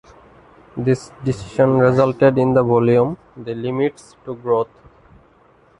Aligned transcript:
This 0.75 1.11
decision 1.23 1.77
resulted 1.77 2.35
in 2.39 2.55
the 2.55 2.63
volume 2.63 3.19
"The 3.37 3.53
Limits 3.53 4.15
to 4.25 4.33
Growth". 4.33 4.71